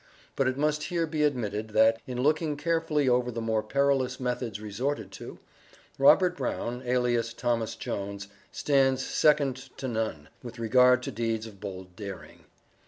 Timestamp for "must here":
0.57-1.05